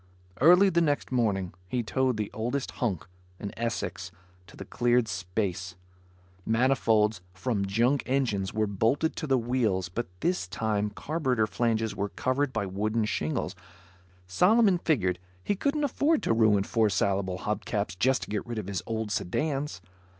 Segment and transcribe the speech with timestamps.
[0.41, 3.07] Early the next morning, he towed the oldest hulk,
[3.39, 4.11] an Essex,
[4.47, 5.75] to the cleared space.
[6.43, 12.09] Manifolds from junk engines were bolted to the wheels but this time carburetor flanges were
[12.09, 13.63] covered by wooden shingles because
[14.25, 18.57] Solomon figured he couldn't afford to ruin four salable hub caps just to get rid
[18.57, 19.81] of his old sedans.